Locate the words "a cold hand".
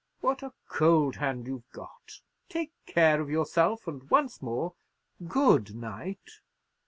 0.41-1.45